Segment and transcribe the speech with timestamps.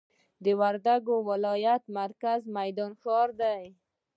[0.43, 3.63] د وردګ ولایت مرکز میدان ښار دی